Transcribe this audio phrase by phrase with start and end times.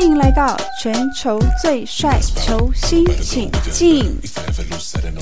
[0.00, 4.16] 欢迎来到全球最帅球星，请进。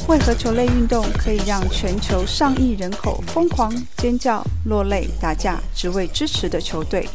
[0.07, 7.09] 为何球类运动可以让全球上亿人口疯狂尖叫、落泪、打架，只为支持的球队？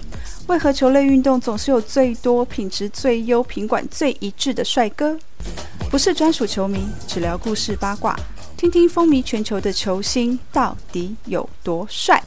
[0.48, 5.18] 为何球类运动总是有最多、品质最优、品管最一致的帅哥？
[5.90, 8.14] 不是专属球迷，只聊故事八卦，
[8.58, 12.22] 听听风靡全球的球星到底有多帅。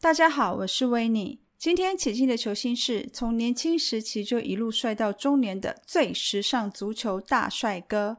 [0.00, 1.40] 大家好，我是维尼。
[1.58, 8.18] 今天请进的球星是从年轻时期就一路帅到中年的最时尚足球大帅哥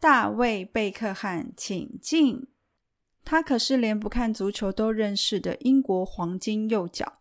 [0.00, 2.46] 大卫贝克汉，请进。
[3.22, 7.18] 他可是连不看足球都认识的英国黄金右脚，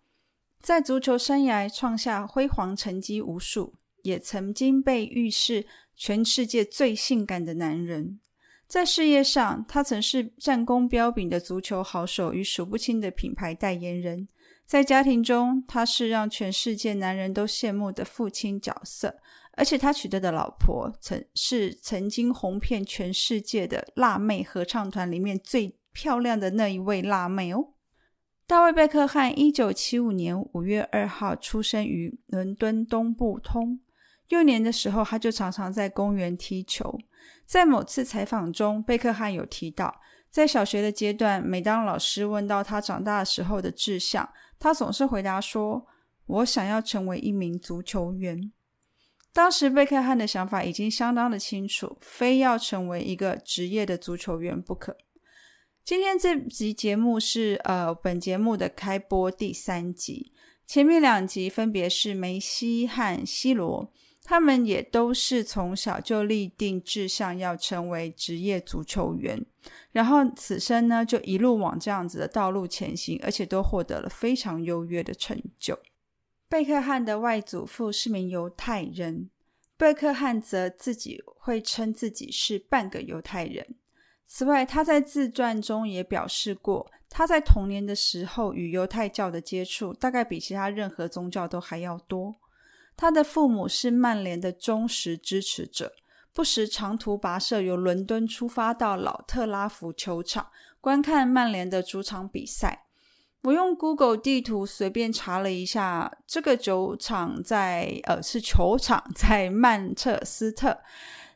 [0.62, 3.74] 在足球生涯创下辉煌成绩无数，
[4.04, 8.22] 也曾经被誉是全世界最性感的男人。
[8.66, 14.30] 在事业上，他曾是战功彪炳的足球好手与数不清的品牌代言人。
[14.70, 19.18] 在家庭中，他是让全世界男人都羡慕的父亲角色，
[19.58, 27.74] 而且他娶得的老婆曾是曾经红遍全世界的辣妹合唱团里面最漂亮的那一位辣妹哦。
[28.46, 33.80] 大卫·贝克汉一九七五年五月二号出生于伦敦东部通。
[34.28, 36.96] 幼年的时候，他就常常在公园踢球。
[37.48, 40.00] 在某次采访中，贝克汉有提到，
[40.32, 45.88] 在小学的阶段，每当老师问到他长大的时候的志向，他总是回答说
[46.28, 48.52] ：“我想要成为一名足球员。”
[49.34, 54.98] 当时贝克汉的想法已经相当的清楚，非要成为一个职业的足球员不可。
[55.86, 60.34] 今天这集节目是呃本节目的开播第三集，
[60.68, 63.92] 前面两集分别是梅西和 C 罗，
[64.30, 69.44] 他们也都是从小就立定志向要成为职业足球员。
[69.92, 75.80] 然后此生呢，就一路往这样子的道路前行，而且都获得了非常优越的成就。
[76.48, 79.32] 贝克汉的外祖父是名犹太人，
[79.76, 83.66] 贝克汉则自己会称自己是半个犹太人。
[84.28, 92.36] 此外，他在自传中也表示过，他在童年的时候与犹太教的接触，大概比其他任何宗教都还要多。
[93.00, 95.94] 他的父母是曼联的忠实支持者。
[96.34, 100.48] 不时长途跋涉，由伦敦出发到老特拉福球场
[100.82, 102.88] 观看曼联的主场比赛。
[103.44, 110.80] 我用 Google 地图随便查了一下，这个球场在呃是球场在曼彻斯特，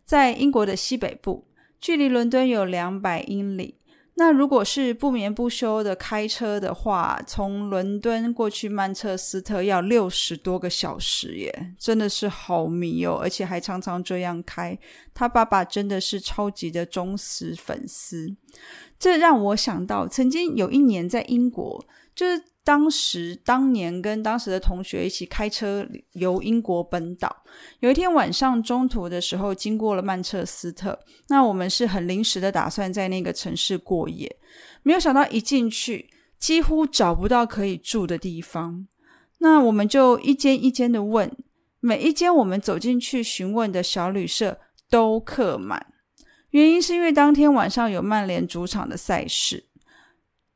[0.03, 1.47] 在英国的西北部，
[1.79, 3.79] 距离伦敦有两百英里。
[4.15, 13.19] 那如果是不眠不休的开车的话，从伦敦过去曼彻斯特要六十多个小时耶，真的是好迷哦！
[13.21, 14.77] 而且还常常这样开。
[15.13, 18.35] 他爸爸真的是超级的忠实粉丝，
[18.99, 21.85] 这让我想到曾经有一年在英国，
[22.15, 22.41] 就是。
[22.65, 27.43] 当时当年跟当时的同学一起开车游英国本岛，
[27.81, 30.97] 有一天晚上中途的时候经过了曼彻斯特，
[31.27, 34.33] 那我们是很临时的打算在那个城市过夜，
[34.81, 36.09] 没有想到一进去
[36.39, 38.87] 几乎找不到可以住的地方，
[39.39, 41.29] 那我们就一间一间的问，
[41.81, 44.57] 每一间我们走进去询问的小旅社
[44.89, 45.85] 都客满，
[46.51, 49.65] 原因是因为当天晚上有曼联主场的赛事，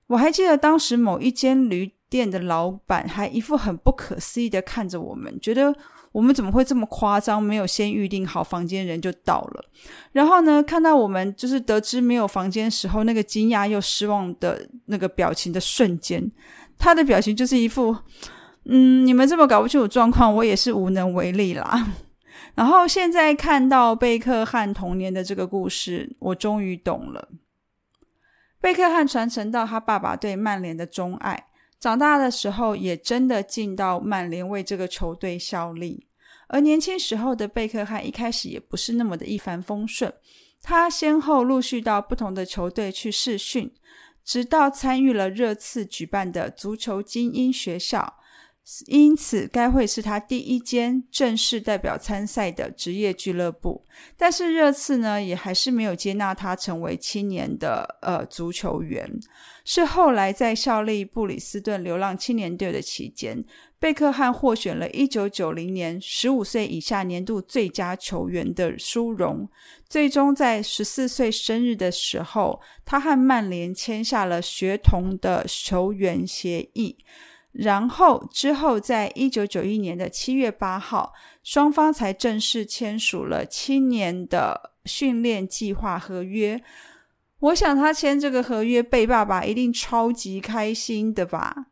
[0.08, 1.97] 我还记得当时某一间旅。
[2.10, 5.74] 店的老板还一副很不可思议的看着我们，觉得
[6.12, 7.42] 我们怎么会这么夸张？
[7.42, 9.66] 没有先预定好房间，人就到了。
[10.14, 16.32] 然后呢，看到我们就是得知没有房间时候那个惊讶又失望的那个表情的瞬间，
[16.78, 17.96] 他的表情就是一副
[18.66, 21.88] 嗯，你们这么搞不清楚状况，我也是无能为力啦。
[22.56, 27.30] 然后现在看到贝克汉童年的这个故事，我终于懂了。
[28.60, 31.47] 贝克汉传承到他爸爸对曼联的钟爱。
[31.80, 36.08] 长大的时候，也真的进到曼联为这个球队效力。
[36.48, 40.14] 而年轻时候的贝克汉一开始也不是那么的一帆风顺，
[40.62, 43.72] 他先后陆续到不同的球队去试训，
[44.24, 48.16] 直到参与了热刺举办的足球精英学校。
[48.88, 53.86] 因此，该会是他第一间正式代表参赛的职业俱乐部。
[54.18, 59.10] 但是，热刺呢，也还是没有接纳他成为青年的呃足球员。
[59.64, 63.42] 是后来在效力布里斯顿流浪青年队的期间，
[63.80, 69.50] 贝克汉获选了一九九零年十五岁以下年度最佳球员的殊荣。
[69.88, 76.98] 最终在十四岁生日的时候，他和曼联签下了学童的球员协议。
[77.58, 81.14] 然后之后，在一九九一年的七月八号，
[81.44, 86.62] 双方才正式签署了七年的训练计划合约。
[87.40, 91.68] 我想他签这个合约，贝爸爸一定超级开心的吧。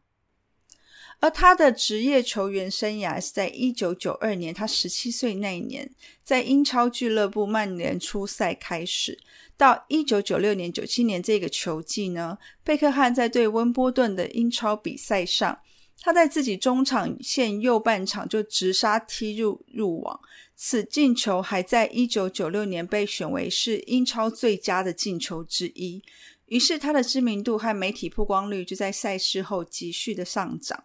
[1.19, 5.89] 而他的职业球员生涯是在一九九二年，他十七岁那一年，
[6.23, 9.19] 在英超俱乐部曼联出赛开始。
[9.55, 15.57] 到一九九六年、九七年这个球季呢，贝克汉在对温波顿的英超比赛上，
[16.01, 20.19] 他在自己中场线右半场就直杀踢入入网，
[20.55, 26.03] 此进球还在一九九六年被选为是英超最佳的进球之一。
[26.47, 30.83] 于是他的知名度和媒体曝光率就在赛事后急剧的上涨。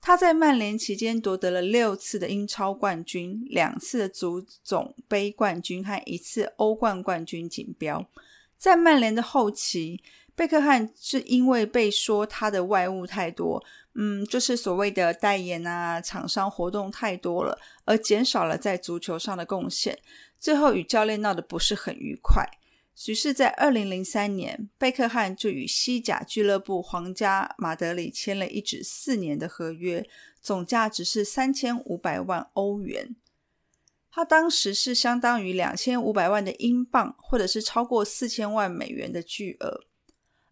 [0.00, 8.04] 他在曼联期间夺得了六次的英超冠军、两次的足总杯冠军和一次欧冠冠军锦标。
[8.58, 10.00] 在曼联的后期，
[10.34, 13.64] 贝克汉是因为被说他的外物太多，
[13.98, 19.98] 嗯，就是所谓的代言啊、厂商活动太多了，而减少了在足球上的贡献，
[20.38, 22.44] 最后与教练闹得不是很愉快。
[23.08, 30.06] 于是，在二零零三年，贝克汉就与西甲俱乐部皇家马德里签了一纸四年的合约，
[30.40, 33.16] 总价值是三千五百万欧元。
[34.10, 39.84] 他当时是相当于两千五百万的英镑，或者是超过四千万美元的巨额。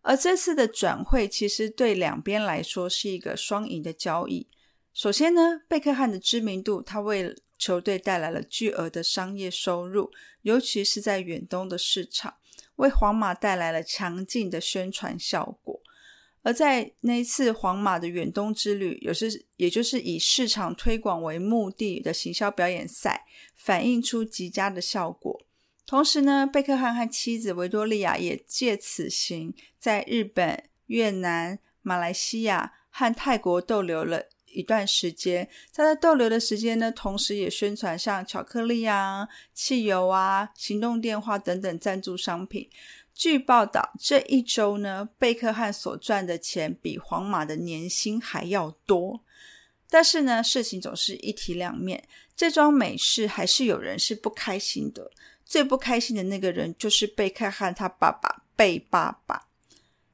[0.07, 4.47] 而这次的转会其实对两边来说是一个双赢的交易。
[4.93, 10.13] 首先呢，贝克汉的知名度，他为球队带来了巨额的商业收入，
[10.43, 12.35] 尤其是在远东的市场，
[12.77, 15.81] 为皇马带来了强劲的宣传效果。
[16.43, 23.25] 而在那一次皇马的远东之旅，也是也就是以市场推广为目的的行销表演赛，
[23.57, 25.41] 反映出极佳的效果。
[25.87, 34.25] 同时呢，贝克汉和妻子维多利亚也借此行在日本、越南、马来西亚和泰国逗留了。
[34.47, 42.71] 一段时间，在他逗留的时间呢，同时也宣传像巧克力啊、汽油啊、行动电话等等赞助商品。
[43.13, 49.25] 据报道，这一周呢，贝克汉所赚的钱比皇马的年薪还要多。
[49.91, 55.11] 但是呢，事情总是一体两面，这桩美事还是有人是不开心的。
[55.45, 59.49] 最不开心的那个人就是贝克汉他爸爸贝爸爸，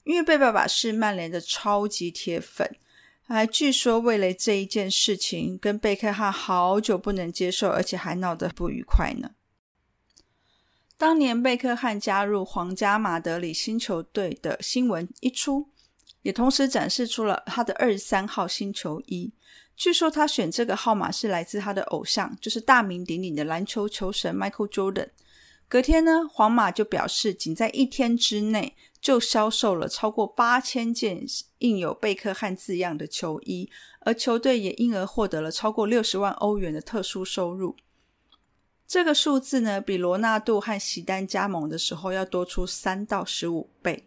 [0.05, 2.77] 因为贝爸爸是曼联的超级铁粉。
[3.23, 9.31] 还据说为了这一件事情，跟贝克汉好久不能接受，而且还闹得不愉快呢。
[10.97, 15.69] 当年贝克汉加入皇家马德里新球队的新闻一出，
[16.23, 19.33] 也同时展示出了他的二十三号新球衣。
[19.81, 25.09] 据说他选这个号码是来自他的偶像，就是大名鼎鼎的篮球球神 Michael Jordan。
[25.71, 28.77] 隔天呢，皇马就表示，仅在一天之内。
[29.01, 31.25] 就销售了超过八千件
[31.61, 37.75] 印有贝克汉字样的球衣，而球队也因而获得了超过六十万欧元的特殊收入。
[38.87, 44.07] 这个数字呢，比罗纳度和席丹加盟的时候要多出三到十五倍。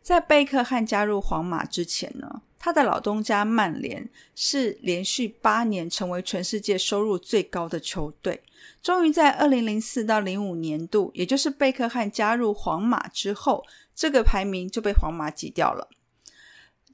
[0.00, 8.40] 在贝克汉加入皇马之前呢，他的老东家曼联是连续八年成为全世界收入最高的球队。
[8.80, 13.64] 终于在二零零四到零五年度，也就是贝克汉加入皇马之后。
[13.96, 15.88] 这个排名就被皇马挤掉了，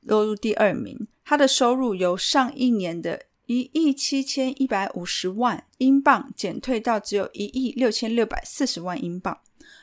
[0.01, 1.07] 落入第二名。
[1.23, 9.39] 他的收入由上一年的一亿七千一百五十万英镑减退到只有一亿六千六百四十万英镑，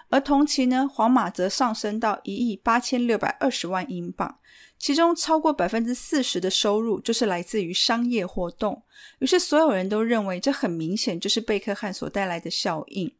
[0.09, 4.39] 而同期呢，皇马则上升到一亿八千六百二十万英镑，
[4.77, 8.83] 其中超过百分之四十的收入就是来自于商业活动。
[9.19, 13.13] 于是所有人都认为，这很明显就是贝克汉所带来的效应。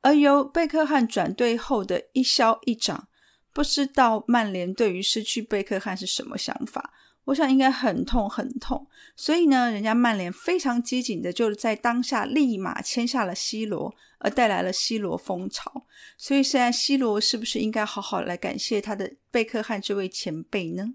[0.00, 3.08] 而由贝克汉转队后的一消一涨。
[3.50, 6.92] 不知道曼联对于失去贝克汉是什么想法？
[7.28, 8.86] 我想应该很痛很痛。
[9.14, 15.84] 所以呢，人家曼联非常机警的，就是在当下立马签下了 C 罗，而带来了 C 罗风潮。
[16.16, 20.94] 所以现在 C 罗是不是应该好好来感谢他的贝克汉这位前辈呢？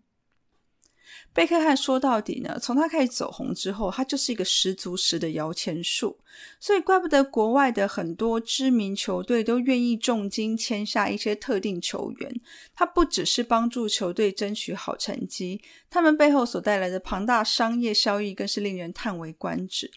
[1.34, 6.16] 贝克汉说到底呢，从他开始走红之后，他就是一个十足十的摇钱树，
[6.60, 12.42] 所以怪不得国外的很多知名球队都愿意重金签下一些特定球员。
[12.76, 15.60] 他不只是帮助球队争取好成绩，
[15.90, 19.90] 他们背后所带来的庞大商业效益更是令人叹为观止。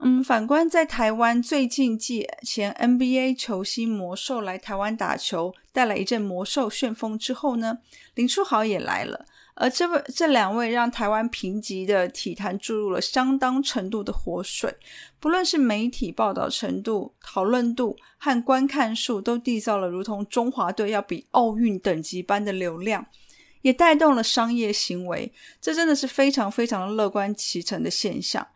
[0.00, 7.78] 嗯，反观在台湾，最近继前 NBA 球星魔兽来台湾打球，带来一阵魔兽旋风之后呢，
[8.14, 9.24] 林书豪也来了。
[9.60, 14.72] 而这位这两位让台湾评级的体坛注入了相当程度的活水，
[15.18, 23.04] 不论是媒体报道程度、讨论度和观看数，都缔造了如同中华队要比奥运等级般的流量，
[23.62, 25.32] 也带动了商业行为。
[25.60, 28.46] 这真的是非常非常乐观其成的现象。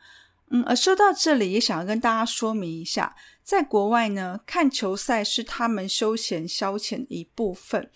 [0.51, 7.91] 嗯，而说到这里，也想要跟大家说明一下，在国外呢，看球赛是他们休闲消遣的一部分。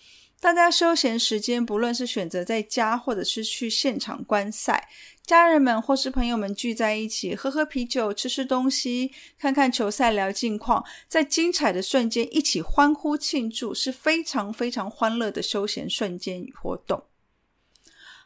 [0.47, 4.87] 大家休闲时间，不论是选择在家，或者是去现场观赛，
[5.25, 17.03] 家人们或是朋友们聚在一起，喝喝啤酒，吃吃东西，看看球赛，聊近况，在精彩的瞬间一起欢呼庆祝，是非常非常欢乐的休闲瞬间与活动。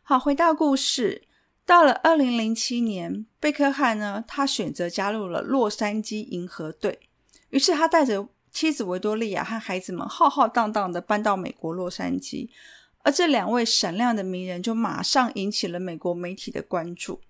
[0.03, 1.23] 好，回到故事，
[1.65, 6.99] 到了二零零七年，贝克汉呢，他选择加入了洛杉矶银河队，
[7.49, 8.29] 于是他带着。
[8.51, 12.49] 妻子维多利亚和孩子们浩浩荡荡的搬到美国洛杉矶，
[13.03, 17.21] 而这两位闪亮的名人就马上引起了美国媒体的关注。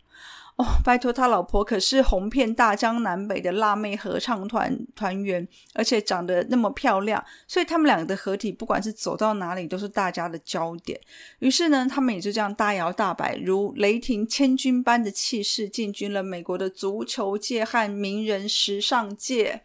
[0.57, 10.99] 哦，拜托，他老婆可是红遍大江南北的辣妹合唱团团员，而且长得那么漂亮，所以他们两个的合体，不管是走到哪里都是大家的焦点。
[11.39, 19.61] 于是呢，他们也就这样大摇大摆，如雷霆千钧般的气势，进军了美国的足球界和名人时尚界。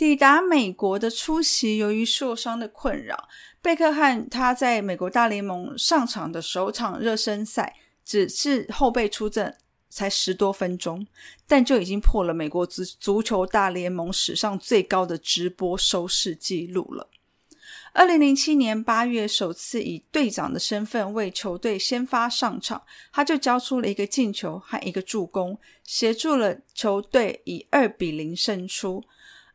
[0.00, 3.28] 抵达美国的初期，由于受伤的困扰，
[3.60, 9.54] 贝克汉他在美国大联盟上场的首场热身赛只是后备出阵，
[9.90, 11.06] 才十多分钟，
[11.46, 17.10] 但就已经破了美国足足球大联盟史上最高的直播收视记录了。
[17.92, 29.04] 二零零七年八月，首次以队长的身份为球队先发上场，他就交出了一个进球和一个助攻，协助了球队以二比零胜出。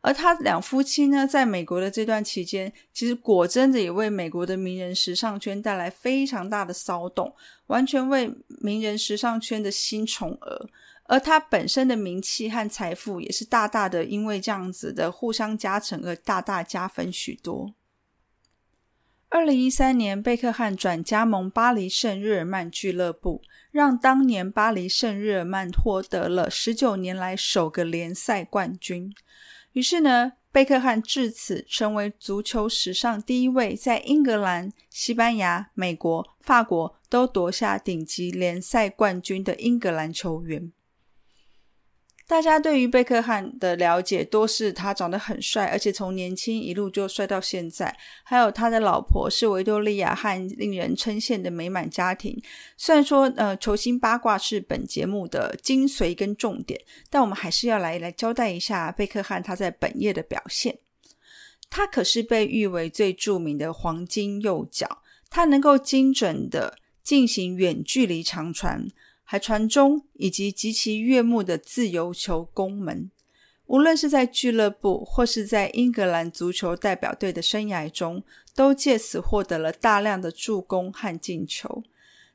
[0.05, 7.33] 而他两夫妻呢，在美国的这段期间，其实果真的也为美国的名人时尚圈带来非常大的骚动，
[7.65, 8.31] 完全为
[8.61, 10.69] 名人时尚圈的新宠儿。
[11.05, 17.73] 而他本身的名气和财富，也是大大的因为这样子的互相加成而大大加分许多。
[19.29, 29.11] 二零一三年，贝克汉转加盟巴黎圣日耳曼俱乐部，让当年巴黎圣日耳曼获得了十九年来首个联赛冠军。
[29.75, 40.71] 于是呢，贝克汉至此成为足球史上第一位在英格兰、西班牙、美国、法国都夺下顶级联赛冠军的英格兰球员。
[42.27, 47.95] 大家对于贝克汉的了解多是他长得很帅，而且从年轻一路就帅到现在。
[48.23, 52.41] 还有他的老婆是维多利亚和令人称羡的美满家庭。
[52.77, 60.79] 虽然说，呃，球星八卦是本节目的精髓跟重点，但我们还是要来来交代一下贝克汉他在本页的表现。
[61.69, 68.87] 他可是被誉为最著名的黄金右脚，他能够精准的进行远距离长传。
[69.27, 73.09] 还传中以及极其悦目的自由球攻门，
[73.65, 81.83] 无论是在俱乐部或是在英格兰足球代表队的生涯中，都借此获得了大量的助攻和进球。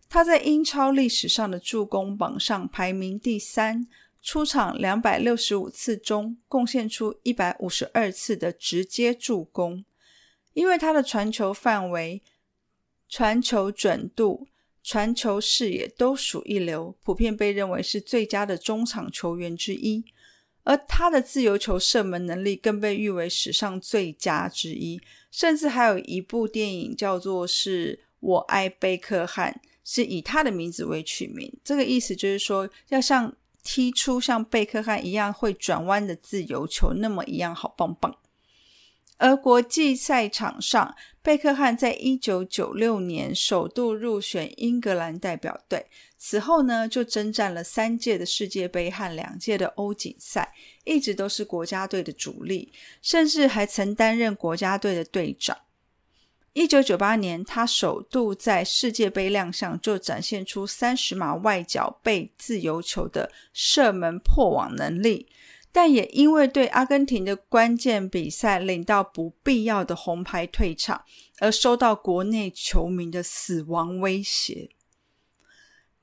[0.08, 3.86] 他在英超历史上的助攻榜上排名第三，
[4.20, 9.84] 出场两百六十五次中，贡献出一百五十二次的直接助攻。
[10.52, 12.20] 因为他的传球范围、
[13.08, 14.48] 传球准度。
[14.82, 20.04] 传球视野都属一流，普遍被认为是最佳的中场球员之一。
[20.62, 31.50] 而他的自由球射门能力更被誉为史上最佳之一，甚至还有一部电影叫做《是我爱贝克汉》，是以他的名字为取名。
[31.64, 33.34] 这个意思就是说，要像
[33.64, 38.14] 踢出像贝克汉一样会转弯的自由球那么一样好棒棒。
[39.16, 45.86] 而国际赛场上，贝克汉在一九九六年首度入选英格兰代表队，
[46.16, 52.72] 此后呢就征战了三届的世界杯和两届的欧锦赛，一直都是国家队的主力，
[53.02, 55.56] 甚至还曾担任国家队的队长。
[56.54, 65.28] 一九九八年，他首度在世界杯亮相，就展现出三十码外脚背自由球的射门破网能力。
[65.80, 71.02] 但也因为对阿根廷的关键比赛领到不必要的红牌退场，
[71.38, 74.68] 而收到国内球迷的死亡威胁。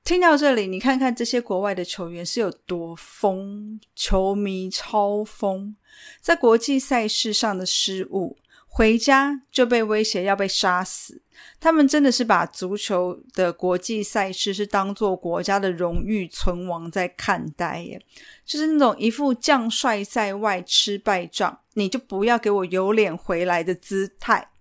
[0.04, 5.76] 听到这里，你看看这些国外的球员是有多疯，球迷超疯，
[6.22, 8.36] 在国际赛事上的失误。
[8.78, 11.20] 回家就被威胁要被杀死，
[11.60, 18.00] 他们真的是把足球的国际赛事是当做国家的荣誉存亡在看待耶，
[18.46, 24.52] 就是那种一副将帅在外吃败仗，你就不要给我有脸回来的姿态。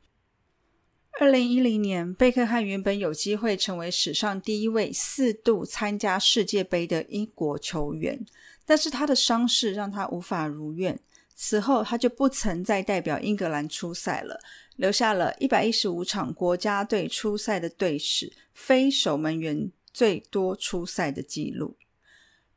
[1.21, 8.25] 二零一零年，贝克汉原本有机会成为史上第一位四度参加世界杯的英国球员，
[8.65, 10.99] 但是他的伤势让他无法如愿。
[11.39, 14.41] 此后，他就不曾再代表英格兰出赛了，
[14.77, 21.77] 留下了一百一十五场国家队出赛的队史，非守门员最多出赛的记录。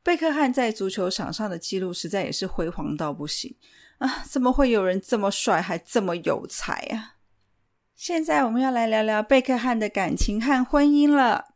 [0.02, 3.54] 贝克汉在足球场上的记录实在也是辉煌到不行
[3.98, 4.24] 啊！
[4.26, 7.16] 怎么会有人这么帅还这么有才啊？
[7.94, 11.48] 现在我们要来聊聊贝克汉的感情和婚姻了。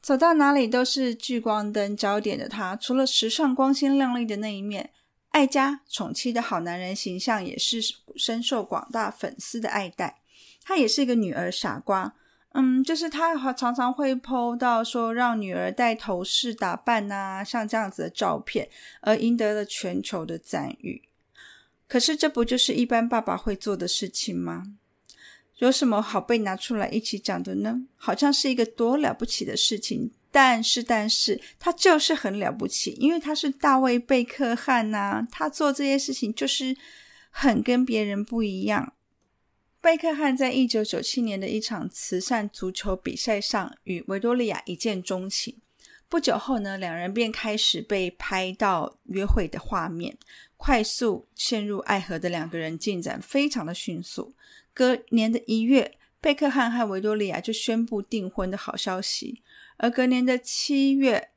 [0.00, 4.92] 走到哪里都是聚光灯焦点的他，除了时尚光鲜亮丽的那一面，
[5.36, 7.78] 爱家宠妻的好男人形象也是
[8.16, 10.22] 深受广大粉丝的爱戴。
[10.64, 12.14] 他也是一个女儿傻瓜，
[12.54, 18.70] 嗯，就是他常常会 PO 到说让女儿戴头饰打扮啊，像这样子的照片，
[19.02, 21.02] 而赢得了全球的赞誉。
[21.86, 24.62] 可是这不就是一般爸爸会做的事情吗？
[25.58, 27.82] 有什么好被拿出来一起讲的呢？
[27.96, 36.76] 好像是一个多了不起的事情，但是，但是他就是很了不起，因为他是大卫贝克汉呐，他做这些事情就是
[37.30, 38.92] 很跟别人不一样。
[39.80, 45.56] 贝克汉在一九九七年的一场慈善足球比赛上与维多利亚一见钟情，
[46.08, 50.18] 不久后呢，两人便开始被拍到约会的画面，
[50.56, 54.34] 快速陷入爱河的两个人进展非常的迅速。
[54.74, 59.42] 隔年的一月，贝克汉和维多利亚就宣布订婚的好消息。
[59.78, 61.30] 而隔年的七月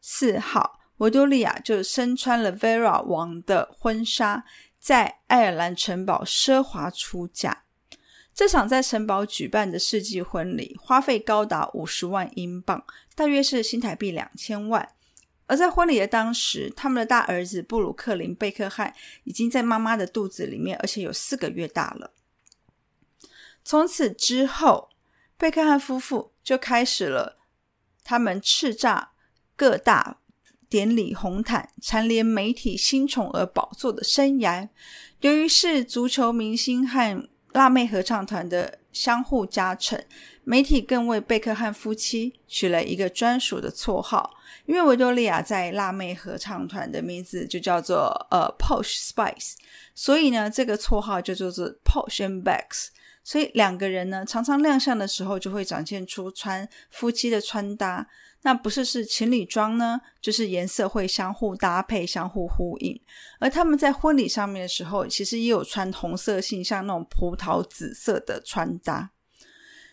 [0.00, 4.44] 四号，维多利亚就身穿了 Vera 王的婚纱，
[4.78, 7.64] 在爱尔兰城堡奢华出嫁。
[8.34, 14.88] 这场在城堡举办的世纪婚礼，花费高达五十万英镑，大约是新台币两千万。
[15.46, 18.94] 而在婚礼的当时，他们的大儿子布鲁克林·贝克汉
[19.24, 22.12] 已经在妈妈的肚子里面，而且有四个月大了。
[23.64, 24.90] 从此之后，
[25.38, 27.35] 贝克汉夫妇就开始了
[28.06, 29.08] 他们叱咤
[29.56, 30.18] 各大
[30.68, 34.68] 典礼红毯、蝉联媒体新宠儿宝座的生涯。
[35.22, 40.00] 由于是足球明星和辣妹合唱团的相互加成，
[40.44, 44.34] 媒体更为贝克汉夫妻取了一个专属的绰号。
[44.66, 49.54] 因为维多利亚在辣妹合唱团的名字就叫做呃 Posh Spice，
[49.94, 52.88] 所以呢，这个绰号就叫做 Posh and Becks。
[53.26, 58.06] 所以两个人呢，常常亮相的时候就会展现出穿夫妻的穿搭，
[58.42, 62.96] 那不是是情侣装呢，就是颜色会相互搭配、相互呼应。
[63.40, 69.10] 而他们在婚礼上面的时候，其实也有穿红色系，像那种葡萄紫色的穿搭。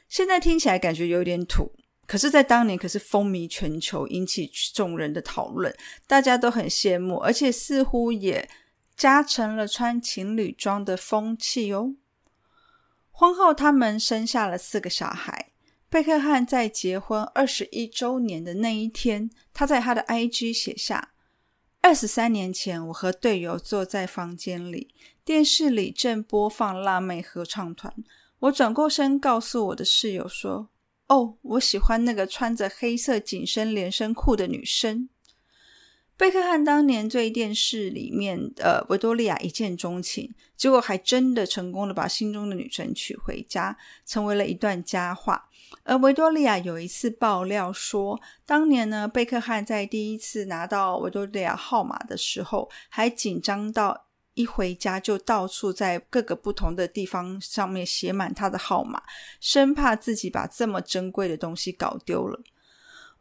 [0.08, 1.72] 现在听起来感觉有点土，
[2.06, 8.48] 可是，在当年可是风靡全球，引起众人的讨论，大家都很羡慕，而且似乎也
[8.96, 11.96] 加成了穿情侣装的风气哦。
[13.16, 15.52] 婚后，他们生下了四个小孩。
[15.88, 21.14] 贝克汉在结婚二十一周年的那一天，他在他的 IG 写下
[21.82, 27.94] ：“二十三年前，我和队友坐在房间里，电视里正播放辣妹合唱团。
[28.40, 30.70] 我转过身，告诉我的室友说
[31.08, 35.08] ：‘哦，我喜欢那个穿着黑色紧身连身裤的女生。’”
[36.16, 45.50] 贝克汉当年对电视里面的维多利亚一见钟情，结果还真的成功的把心中的女神娶回家，成为了一段佳话。
[45.84, 59.02] 而维多利亚有一次爆料说，当年呢，贝克汉在第一次拿到维多利亚号码的时候，还紧张到一回家就到处在各个不同的地方上面写满他的号码，
[59.42, 62.40] 生怕自己把这么珍贵的东西搞丢了。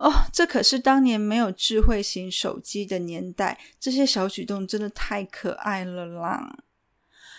[0.02, 6.58] 哦，这可是当年没有智慧型手机的年代，这些小举动真的太可爱了啦！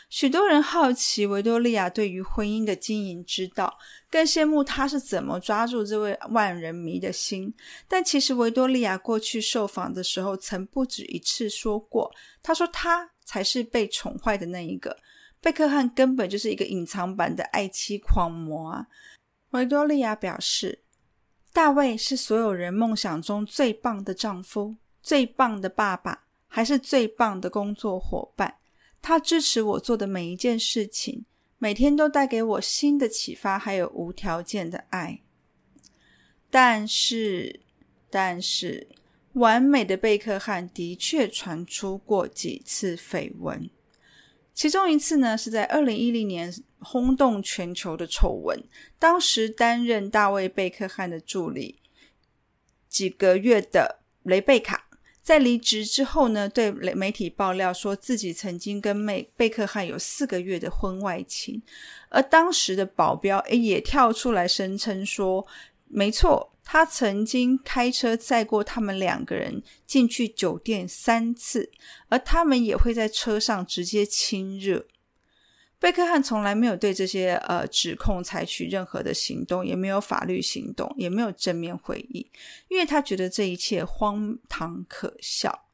[0.09, 3.77] 许多人好奇维多利亚对于婚姻的经营之道，
[4.09, 7.53] 更羡慕她是怎么抓住这位万人迷的心。
[7.85, 12.09] 但其实维多利亚过去受访的时候，曾不止一次说过，
[12.41, 14.95] 她说她才是被宠坏的那一个，
[15.41, 18.87] 贝克汉根本就是一个隐藏版的爱妻狂魔啊！
[19.49, 20.82] 维多利亚表示。
[21.53, 28.55] 大卫是所有人梦想中最棒的丈夫、最棒的爸爸，还是最棒的工作伙伴。
[28.99, 31.23] 他支持我做的每一件事情，
[31.59, 35.21] 每天都带给我新的启发，还有无条件的爱。
[36.49, 37.59] 但是，
[38.09, 38.87] 但是，
[39.33, 43.69] 完美的贝克汉的确传出过几次绯闻。
[44.55, 46.51] 其中一次呢，是在二零一零年
[46.83, 48.61] 轰动全球的丑闻。
[48.99, 51.79] 当时担任大卫贝克汉的助理
[52.87, 54.87] 几个月的雷贝卡，
[55.21, 61.61] 在离职之后呢，对媒体爆料说自己曾经跟妹贝克汉有四个月的婚外情，
[62.09, 65.47] 而当时的保镖诶也跳出来声称说，
[65.87, 66.49] 没错。
[66.65, 71.69] 他曾经开车载过他们两个人进去酒店三次，
[72.07, 74.85] 而他们也会在车上直接亲热。
[75.83, 82.25] 贝克汉从来没有对这些呃指控采取任何的行动，也没有法律行动，也没有正面回应，
[82.69, 85.65] 因为他觉得这一切荒唐可笑。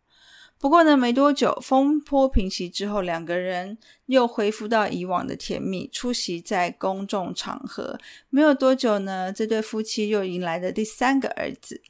[0.57, 7.99] 不过呢，没多久风波平息之后，两个人又恢复到以往的甜蜜，出席在公众场合。
[8.31, 11.83] 没有多久呢，这对夫妻又迎来了第三个儿子。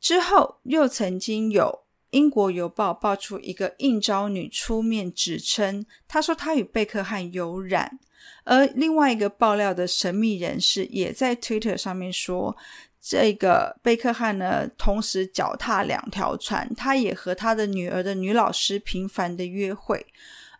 [0.00, 7.98] 之后又曾经有英国邮报爆出一个应招女出面指称，她说她与贝克汉有染。
[8.44, 12.56] 而另外一个爆料的神秘人士也在 Twitter 上面说。
[13.02, 20.04] 这个贝克汉呢，同时脚踏两条船，他也和他的女儿的女老师频繁的约会。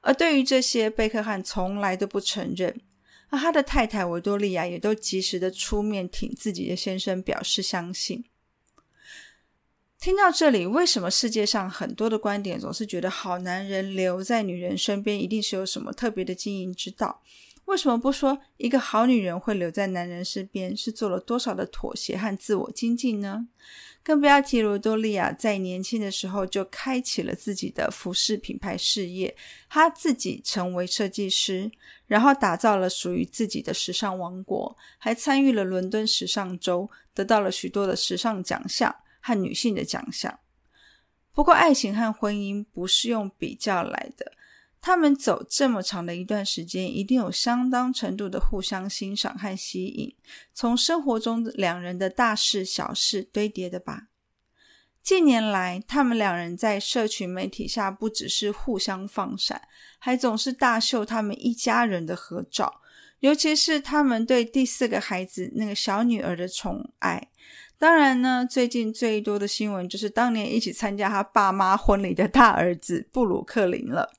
[0.00, 2.74] 而对于这些，贝克汉从来都不承认。
[3.28, 8.24] 而他的太太维多利亚也都及时的出面挺自己的先生，表示相信。
[10.00, 17.20] 听到这里，为什么世界上很多的观点总是觉得好男人留在女人身边，一定是有什么特别的经营之道？
[17.66, 23.46] 为什么不说一个好女人会留在男人身边是做了多少的妥协和自我精进呢？
[24.02, 29.36] 更不要提罗多利亚在年轻的时候就开启了自己的服饰品牌事业，
[29.68, 31.70] 她自己成为设计师，
[32.06, 40.40] 然后打造了属于自己的时尚王国，还参与了伦敦时尚周，得到了许多的时尚奖项和女性的奖项。
[41.32, 44.32] 不过，爱情和婚姻不是用比较来的。
[44.82, 50.16] 他们走这么长的一段时间，一定有相当程度的互相欣赏和吸引，
[50.54, 54.08] 从生活中两人的大事小事堆叠的吧。
[55.02, 59.60] 近年来，他们两人在社群媒体下不只是互相放闪，
[59.98, 62.80] 还总是大秀他们一家人的合照，
[63.20, 67.30] 尤其是他们对第四个孩子那个小女儿的宠爱。
[67.80, 74.12] 当然呢，最近最多的新闻就是当年一起参加他爸妈婚礼的大儿子布鲁克林了。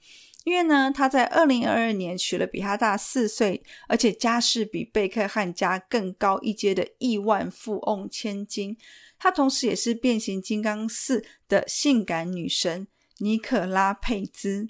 [0.46, 8.76] 因为呢，他在二零二二年娶了比他大四岁，而且家世比贝克汉家更高一阶的亿万富翁千金。
[9.20, 12.88] 他同时也是变形金刚四的性感女神
[13.20, 14.66] 尼可拉佩兹。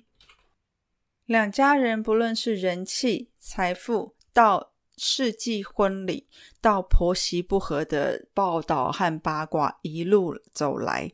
[1.26, 4.71] 两家人不论是人气、财富，到
[5.04, 6.28] 世纪婚礼，
[6.62, 11.12] 到婆媳不和的报道和八卦，一路走来。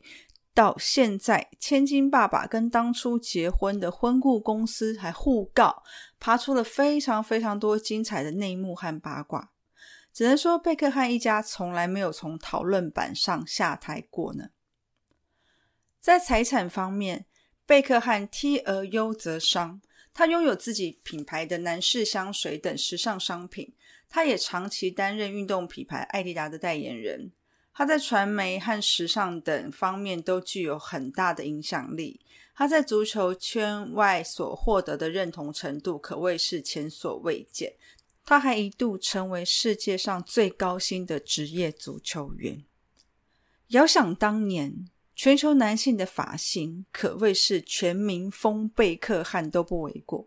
[0.52, 5.82] 到现在，千金爸爸跟当初结婚的婚顾公司还互告，
[6.20, 9.52] 爬出了非常非常多精彩的内幕和八卦。
[10.12, 14.50] 只能说，贝克汉一家从来没有从讨论板上下台过呢。
[15.98, 17.24] 在财产方面，
[17.64, 19.80] 贝克汉 T 而优则商，
[20.12, 23.72] 他拥有自己品牌的男士香水等时尚商品，
[24.08, 27.30] 他也长期担任运动品牌艾迪达的代言人。
[27.72, 32.20] 他在传媒和时尚等方面都具有很大的影响力。
[32.54, 37.74] 他在足球圈外所获得的认同程度可谓是前所未见。
[38.24, 42.64] 他还一度成为世界上最高薪的职业足球员。
[43.68, 50.26] 遥想当年，全球男性的发型可谓是全民风贝克汉都不为过。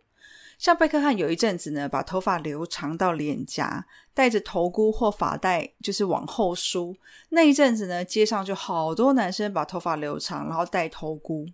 [0.61, 6.95] 像贝克汉有一阵子呢，把头发留长到脸颊，戴着头箍或发带，就是往后梳。
[7.29, 11.47] 那一阵子呢，街上就好多男生把头发留长，然后戴头箍。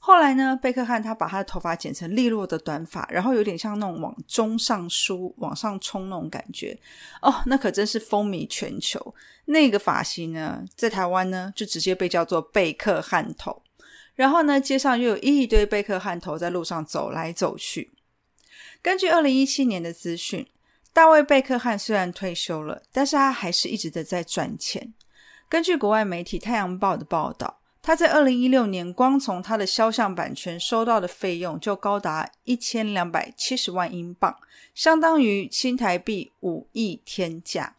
[0.00, 6.76] 后来呢，贝克汉他把他的头发剪成利落的短发，然后有点像那种往中上梳、往上冲那种感觉。
[7.20, 9.14] 哦，那可真是风靡全球。
[9.44, 13.62] 那个发型呢，在台湾呢，就直接被叫做贝克汉头。
[14.16, 17.92] 然后呢，街上又有一堆贝克汉头在路上走来走去。
[18.82, 20.44] 根据二零一七年的资讯，
[20.92, 24.92] 大卫贝克汉虽然退休了，但是他还是一直的在赚钱。
[25.48, 34.36] 根据国外媒体《太阳报》的报道，他在二零一六年光从他的肖像版权收到的费用就高达一千两百七十万英镑，
[34.74, 37.76] 相当于新台币五亿天价。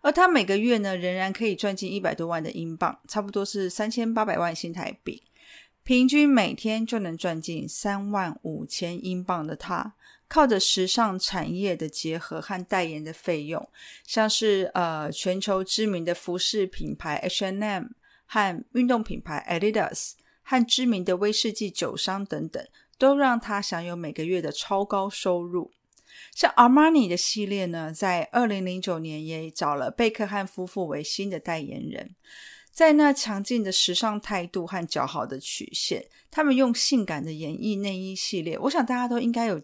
[0.00, 5.24] 而他每个月呢，仍然可以赚进一百多万的英镑，差不多是三千八百万新台币，
[5.82, 9.94] 平均每天就能赚进三万五千英镑的他。
[10.28, 13.70] 靠着时尚产业的结合和代言的费用，
[14.04, 17.84] 像是呃全球知名的服饰品牌 H&M
[18.24, 22.66] 和运动品牌 Adidas 和知名的威士忌酒商等等，
[22.98, 25.70] 都让他享有每个月的超高收入。
[26.34, 32.16] 像 Armani 的系列呢，在二零零九年也找了贝克汉夫妇为新的代言人，
[32.72, 39.62] 在那强劲的时尚态度和姣好的曲线，他们用性感的演绎内衣系列，我想大家都应该有。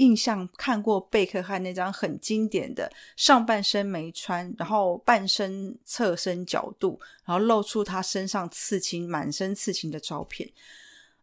[0.00, 10.50] 印象看过贝克汉那张很经典的上半身没穿，然后半身侧身角度，然后露出他身上刺青、满身刺青的照片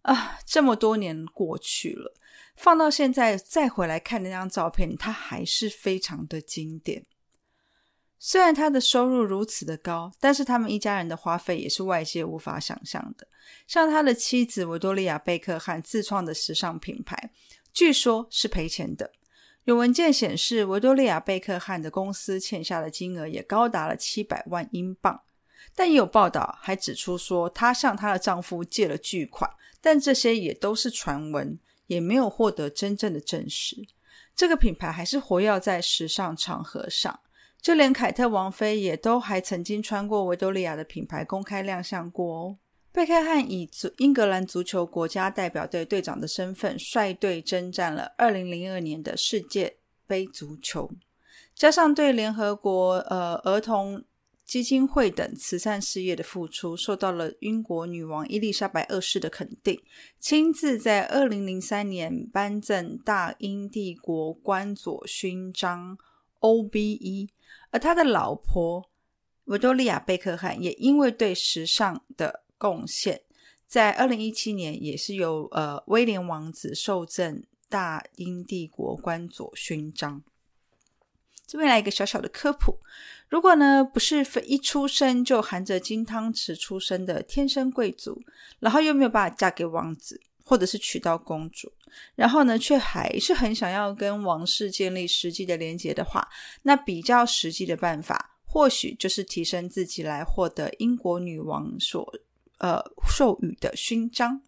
[0.03, 0.37] 啊！
[0.45, 2.13] 这么多年过去了，
[2.55, 7.03] 放到现在再回来看那张照片，他还是非常的经典。
[8.19, 13.27] 虽然他的收入如此的高，但是他们一家人的花费也是外界无法想象的。
[13.67, 17.31] 像他的妻子维多利亚·贝克汉自创的时尚品牌，
[17.77, 19.11] 据说是赔钱的。
[19.65, 25.21] 有文件显示，维多利亚·贝克汉的公司欠下的金额也高达了七百万英镑。
[25.75, 29.47] 但也有报道还指出说，她向她的丈夫借了巨款，
[29.79, 33.87] 但这些也都是传闻，也没有获得真正的证实。
[34.35, 37.19] 这个品牌还是活跃在时尚场合上。
[37.61, 42.57] 就连凯特王妃也都还曾经穿过维多利亚的品牌公开亮相过哦。
[42.97, 50.89] 贝克汉以足英格兰足球国家代表队队长的身份率队征战了2002年的世界杯足球，
[51.53, 54.03] 加上对联合国呃儿童
[54.43, 59.79] 基金会等慈善事业的付出，受到了英国女王伊丽莎白二世的肯定，
[60.19, 65.95] 亲自在2003年颁赠大英帝国官佐勋章
[66.39, 67.29] （OBE）。
[67.69, 68.89] 而他的老婆
[69.43, 73.21] 维多利亚·贝克汉也因为对时尚的贡献，
[73.67, 80.23] 在二零一七年也是由呃威廉王子受赠大英帝国官佐勋章。
[81.45, 82.77] 这边来一个小小的科普：
[83.29, 88.21] 如果呢不是一出生就含着金汤匙出生的天生贵族，
[88.59, 91.71] 然后又没有办法嫁给王子，或者是娶到公主，
[92.15, 96.27] 然后呢，却还是很想要跟王室建立实际的连结的话，
[96.63, 102.13] 那比较实际的办法，或许就是提升自己来获得英国女王所
[102.57, 104.41] 呃授予的勋章。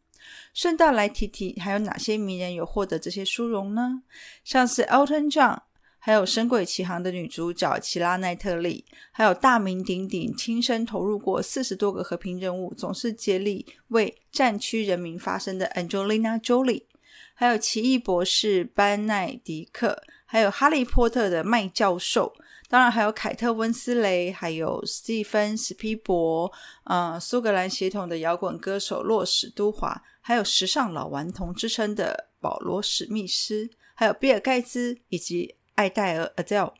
[0.53, 4.03] 顺道来提提，还有哪些名人有获得这些殊荣呢？
[4.43, 5.59] 像是 Elton John。
[6.01, 16.85] 还有《神鬼奇航》的女主角奇拉奈特利，还有大名鼎鼎、亲身投入过四十多个和平任务、总是竭力为战区人民发声的 Angelina Jolie，
[17.33, 22.33] 还有奇异博士班奈迪克，还有哈利波特的麦教授，
[22.69, 26.49] 当然还有凯特温斯雷，还有史蒂芬史皮伯，
[26.86, 35.55] 呃，苏格兰血统的摇滚歌手洛史都华，还有时尚老顽童之称的保罗史密斯，还有比尔盖茨以及。
[35.79, 36.73] 艾黛尔 adel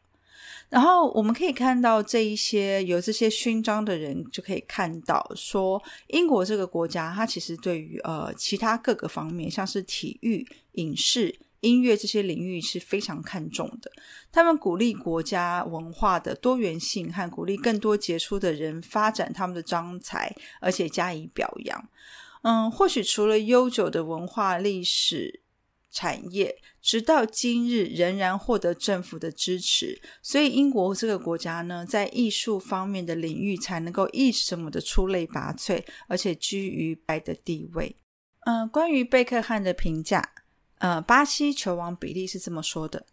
[0.68, 13.92] 然后我们可以看到这一些有这些勋章的人，就可以看到说，英国这个国家，它其实对于呃其他各个方面，像是体育、影视、音乐这些领域是非常看重的。
[14.32, 21.90] 他们鼓励国家文化的多元性，和鼓励更多杰出的人发展他们的章才，而且加以表扬。
[22.42, 25.42] 嗯，或许除了悠久的文化历史。
[25.92, 37.96] 产业直到今日仍然获得政府的支持，所以英国这个国家呢，在艺术方面的领域才能够一直这么的出类拔萃，而且居于白的地位。
[38.46, 40.24] 嗯，关于贝克汉的评价，
[40.80, 43.06] 呃，巴西球王比利是这么说的：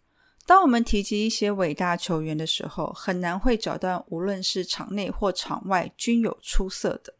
[0.45, 7.13] 当我们提及一些伟大球员的时候，很难会找到无论是场内或场外均有出色的。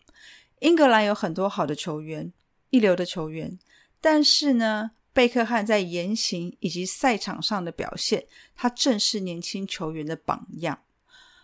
[0.60, 2.34] 英格兰有很多好的球员，
[2.72, 3.58] 一流的球员，
[4.02, 4.92] 但是呢？
[5.14, 10.80] 贝克汉在言行以及赛场上的表现，他正是年轻球员的榜样。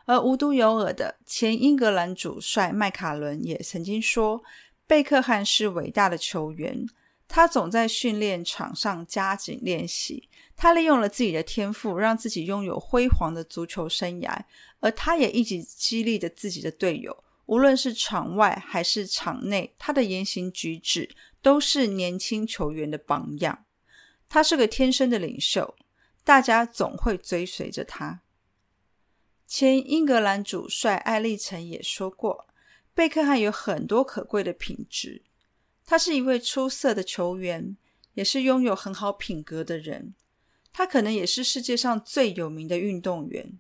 [0.06, 4.44] 而无独有偶的，前英格兰主帅麦卡伦也曾经说，
[4.86, 6.86] 贝克汉是伟大的球员。
[7.36, 14.40] 他总在训练场上加紧练习，他利用了自己的天赋，让自己拥有辉煌的足球生涯。
[14.80, 21.10] 而他也一直激励着自己的队友，无论是场外还是场内，他的言行举止。
[21.42, 23.66] 都是年轻球员的榜样，
[24.30, 25.76] 他是个天生的领袖，
[26.24, 28.22] 大家总会追随着他。
[29.48, 32.48] 前英格兰主帅艾利臣也说过，
[32.94, 35.24] 贝克汉有很多可贵的品质，
[35.86, 37.76] 他是一位出色的球员，
[38.14, 40.14] 也是拥有很好品格的人。
[40.72, 43.60] 他可能也是世界上最有名的运动员。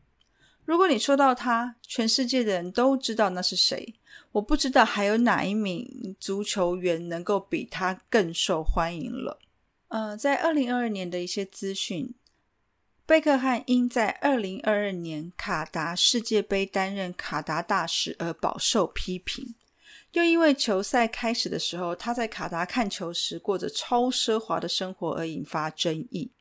[0.66, 3.94] 如果你说到他，全世界的人都知道那是谁。
[4.32, 9.40] 我不知道还有哪一名足球员能够比他更受欢迎了。
[9.90, 12.16] 呃，在二零二二年的一些资讯，
[13.06, 19.54] 贝克汉因在二零二二年卡达世界杯担任卡达大使而饱受批评，
[20.14, 26.32] 又因为球赛开始的时候他在卡达看球时过着超奢华的生活而引发争议。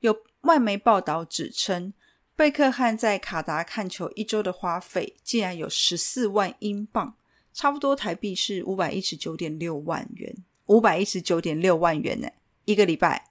[0.00, 1.92] 有外媒报道指称。
[2.38, 7.16] 贝克汉在卡达看球一周的花费竟然有十四万英镑，
[7.54, 10.36] 差不多台币是五百一十九点六万元。
[10.66, 12.28] 五百一十九点六万元呢，
[12.66, 13.30] 一个礼拜。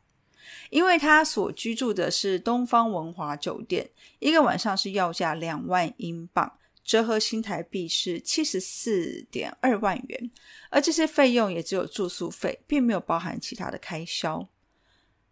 [0.71, 10.31] 因为他所居住的是东方文华酒店，一个晚上是要价两万英镑，折合新台币是七十四点二万元。
[10.69, 14.47] 而这些费用也只有住宿费，并没有包含其他的开销。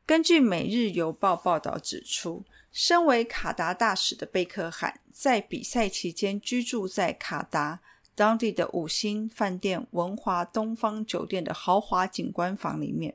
[0.05, 2.43] 根据《每日邮报》报道指出。
[2.75, 7.79] 身为卡达大使的贝克汉，在比赛期间居住在卡达
[8.15, 13.13] 当地的五星饭店文华东方酒店的豪华景观房里面，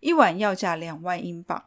[0.00, 1.62] 一晚要价两万英镑。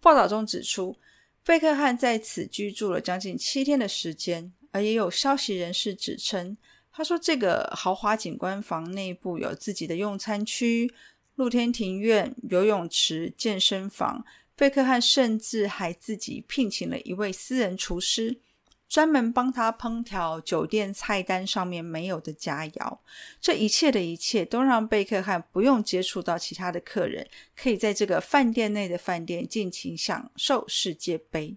[0.00, 0.96] 报道中指出，
[1.44, 6.56] 贝克汉在此居住了将近七天的时间，而也有消息人士指称。
[6.92, 10.92] 他说：“这个豪华景观房内部有自己的用餐区、
[11.36, 14.24] 露天庭院、游泳池、健身房。
[14.56, 18.40] 贝克汉甚至还自己聘请了一位私人厨师，
[18.88, 22.98] 专门帮他烹调酒店菜单上面没有的佳肴。
[23.40, 31.56] 这一切的一切都让贝克汉不用接触到其他的客人，可以在这个饭店内的饭店尽情享受世界杯。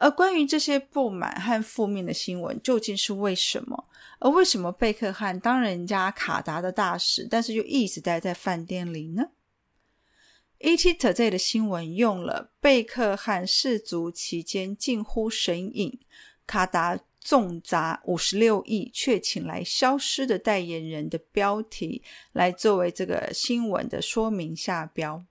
[0.00, 3.86] 而关于这些不满和负面的新闻，究竟是为什么？”
[4.18, 9.28] 而为什么贝克汉当人家卡达的大使，但是又一直待在饭店里呢
[10.58, 16.00] ？ET Today 的新闻用了贝克汉世足期间近乎神隐，
[16.46, 25.24] 卡达重砸五十六亿却请来消失的代言人的标题来作为这个新闻的说明下标。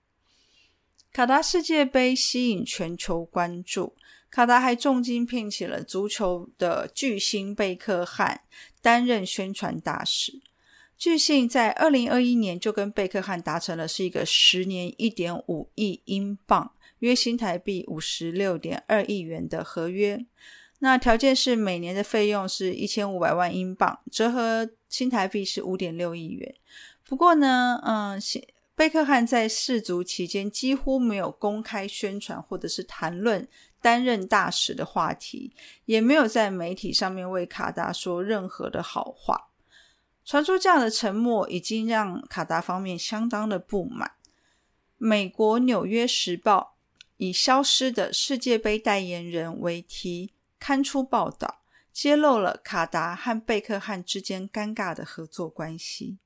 [1.12, 3.96] 卡达世界杯吸引全球关注。
[4.30, 8.42] 卡达还重金聘请了足球的巨星贝克汉
[8.80, 10.40] 担任宣传大使。
[10.96, 20.24] 巨星在二零二一年就跟贝克汉达成了是一个十年一点五亿英镑（约新台币五十六点二亿元）的合约。
[20.80, 26.54] 那条件是每年的费用是一千五百万英镑，折合新台币是五点六亿元。
[27.04, 28.20] 不过呢，嗯，
[28.74, 33.48] 贝克汉在世足期间几乎没有公开宣传或者是谈论。
[33.80, 39.48] 担任大使的话题，也没有在媒体上面为卡达说任何的好话。
[40.24, 44.12] 传出这样的沉默，已经让卡达方面相当的不满。
[44.96, 46.76] 美国《纽约时报》
[47.16, 51.62] 以“消失的世界杯代言人”为题刊出报道，
[51.92, 56.18] 揭露了卡达和贝克汉之间尴尬的合作关系。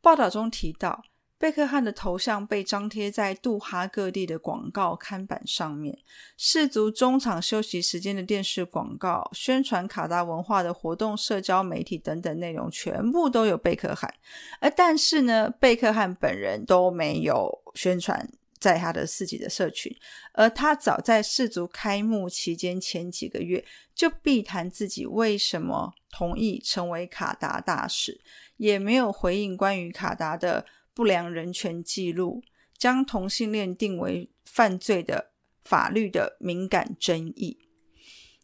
[0.00, 1.02] 报道中提到。
[1.40, 5.98] 贝克汉的头像被张贴在杜哈各地的广告看板上面，
[6.36, 14.12] 世足中场休息时间的电视广告、宣传卡达文化的活动、社交媒体等等内容，全部都有贝克汉。
[14.60, 19.90] 而但是呢，贝克汉本人都没有宣传在他的自己的社群，
[20.34, 28.20] 而他早在世足开幕期间前几个月就避谈自己为什么同意成为卡达大使，
[28.58, 30.66] 也没有回应关于卡达的。
[31.00, 32.42] 不良人权记录
[32.76, 35.30] 将同性恋定为犯罪的
[35.62, 37.56] 法律的敏感争议。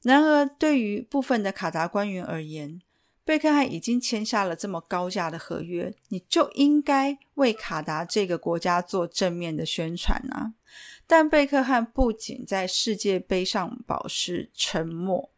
[0.01, 2.81] 然而，对于部分的卡达官员而言，
[3.27, 10.55] 贝克汉已经签下了这么高价的合约，你就应该为卡达这个国家做正面的宣传啊！
[11.07, 15.31] 但贝克汉不仅在世界杯上保持沉默，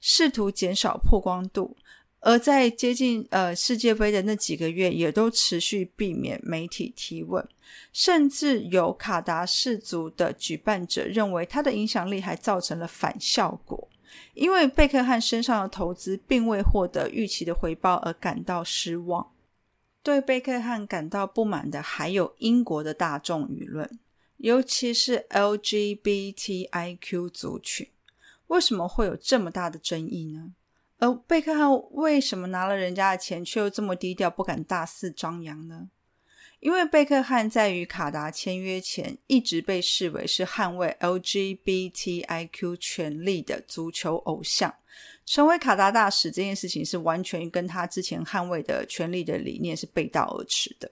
[0.00, 1.76] 试图减少曝光度。
[2.24, 7.44] 而在接近呃世界杯的那几个月，也都持续避免媒体提问，
[7.92, 13.88] 甚至有卡达世足的举办者认为他的影响力还造成了反效果，
[14.34, 19.32] 因为贝克汉身上的投资并未获得预期的回报而感到失望。
[20.04, 23.98] 对贝克汉感到不满的还有英国的大众舆论，
[24.36, 27.88] 尤其是 LGBTIQ 族群，
[28.46, 30.52] 为什么会有这么大的争议呢？
[31.02, 35.90] 而贝克汉为什么拿了人家的钱，却又这么低调，不敢大肆张扬呢？
[36.60, 44.72] 因为贝克汉在与卡达签约前，一直被视为是捍卫 LGBTIQ 权利的足球偶像。
[45.26, 50.88] 成为卡达大使这件事情，是完全跟他之前捍卫的权利的理念是背道而驰的。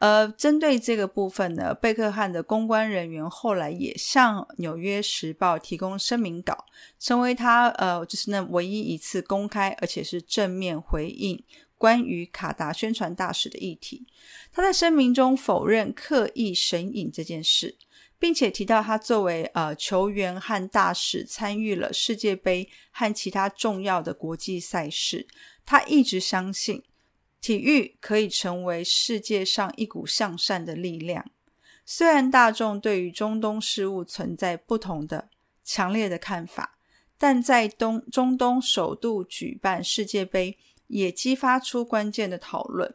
[0.00, 6.64] 呃，针对这个部分呢，贝克汉的公关人员后来也向《纽约时报》提供声明稿，
[6.98, 11.44] 成为他呃，就是那唯一一次公开而且是正面回应
[11.76, 14.06] 关于卡达宣传大使的议题。
[14.50, 17.76] 他在声明中否认刻意神隐这件事，
[18.18, 25.26] 并且提到他作为呃球员和大使参与了世界杯和其他重要的国际赛事，
[25.66, 26.82] 他一直相信。
[27.40, 31.30] 体育可以成为世界上一股向善的力量。
[31.84, 35.28] 虽然大众对于中东事务存在不同的
[35.64, 36.78] 强烈的看法，
[37.18, 42.94] 但在东中东首度举办世界杯，也激发出关键的讨论。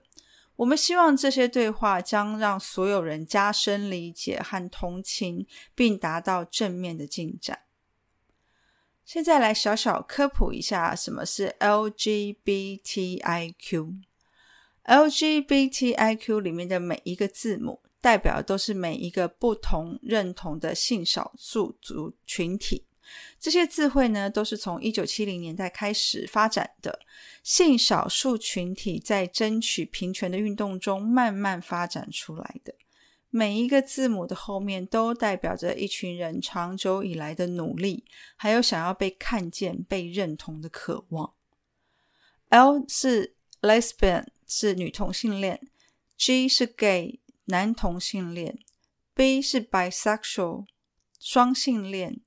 [0.57, 7.59] 我们希望这些对话将让所有人加深理解和同情，并达到正面的进展。
[9.03, 12.75] 现在来小小科普一下，什么是 LGBTIQ。
[14.87, 22.85] LGBTIQ 里面的每一个字母代表的都是每一个不同认同的性少数族群体。
[23.39, 26.99] 这些字汇呢，都是从一九七零年代开始发展的
[27.43, 32.73] 性少数群体在争取平权的运动中慢慢发展出来的。
[33.29, 38.05] 每一个字母的后面都代表着一群人长久以来的努力，
[38.35, 41.33] 还有想要被看见、被认同的渴望。
[42.49, 45.67] L 是 lesbian，是女同性恋
[46.17, 48.59] ；G 是 gay，男同性恋
[49.15, 50.65] ；B 是 bisexual，
[51.19, 52.21] 双性恋。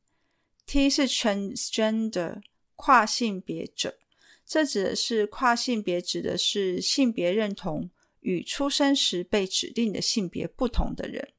[0.66, 2.42] T 是 transgender
[2.76, 3.98] 跨性别者，
[4.44, 7.90] 这指的是跨性别，指的是性别认同
[8.20, 11.32] 与出生时被指定的性别不同的人。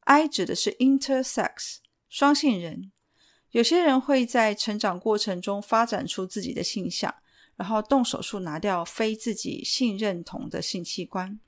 [0.00, 1.78] I 指的是 intersex
[2.10, 2.92] 双性人，
[3.52, 7.21] 有些人会在成长过程中发展出自己的性向，
[7.62, 11.38] 然后动手术拿掉非自己性认同的性器官。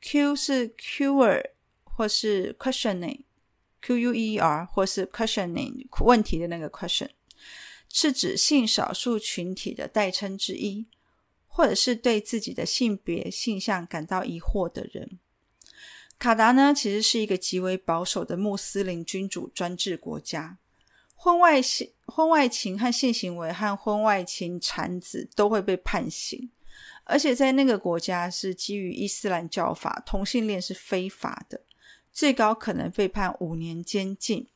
[0.00, 1.50] Q 是 cure
[1.84, 3.20] 或是 questioning。
[3.84, 7.08] Queer 或是 questioning 问题的那个 question，
[7.88, 10.86] 是指性少数群体的代称之一，
[11.48, 15.18] 或者是对自己的性别性向感到疑惑的人。
[16.16, 20.58] 卡达呢，其实是一个极为保守的穆斯林君主专制国家，
[21.22, 26.50] 婚外性、婚外情和性行为和婚外情产子都会被判刑，
[27.04, 31.60] 而且在那个国家是基于伊斯兰教法，同性恋是非法的。
[32.12, 34.48] 最高可能被判五年监禁。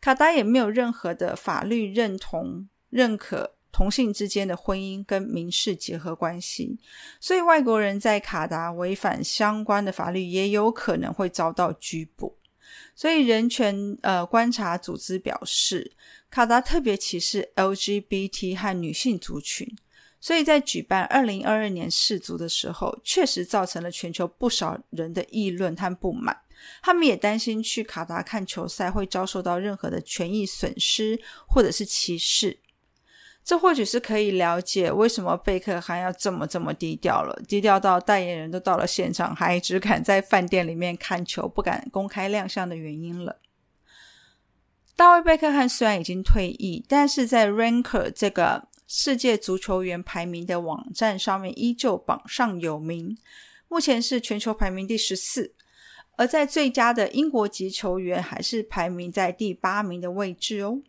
[0.00, 6.76] 卡达也没有任何的法律认同认可同性之间的婚姻跟民事结合关系，
[7.20, 12.39] 所以外国人在卡达违反相关的法律，也有可能会遭到拘捕。
[12.94, 15.92] 所以人权呃观察组织表示，
[16.30, 19.66] 卡达特别歧视 LGBT 和女性族群，
[20.20, 26.36] 所以在举办二零二二年世足的时候，确实造成了全球不少人的议论和不满。
[26.82, 31.18] 他们也担心去卡达看球赛会遭受到任何的权益损失
[31.48, 32.58] 或者是歧视。
[33.50, 43.40] 这或许是可以了解为什么贝克汉要这么这么低调了，低调到代言人都到了现场还只敢在饭店里面看球，不敢公开亮相的原因了。
[44.94, 53.18] 大卫贝克汉虽然已经退役，但是在 Ranker 这个世界足球员排名的网站上面依旧榜上有名，
[53.66, 55.56] 目前是全球排名第十四。
[56.16, 60.82] 而在最佳的英国籍球员还是排名在第八名的位置哦。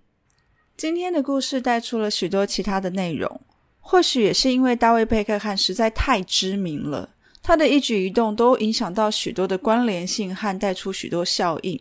[0.78, 3.42] 今天的故事带出了许多其他的内容，
[3.80, 7.10] 或许也是因为大卫贝克汉实在太知名了，
[7.44, 11.80] 他的一举一动都影响到许多的关联性和带出许多效应。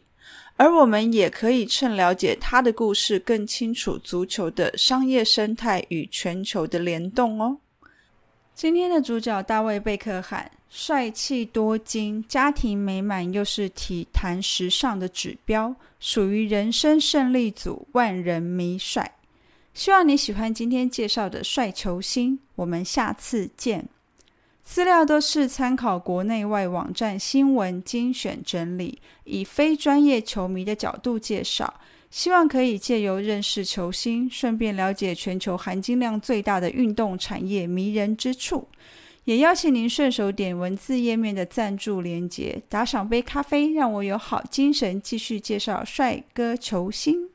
[0.57, 7.57] 而我们也可以趁了解他的故事，更清楚足球的商业生态与全球的联动哦。
[8.55, 10.51] 今天的主角大卫贝克汉。
[10.71, 19.16] 帅气多金，家庭美满，又是体坛时尚的指标，属于人生胜利组，万人迷帅。
[19.75, 23.89] 希望你喜欢今天介绍的帅球星，我们下次见。
[24.62, 31.81] 资料都是参考国内外网站新闻精选整理，以非专业球迷的角度介绍，
[32.12, 38.68] 希望可以借由认识球星，顺便了解全球含金量最大的运动产业迷人之处。
[39.25, 47.29] 也邀请您顺手点文字页面的赞助连接，打赏杯咖啡，让我有好精神继续介绍帅哥球星。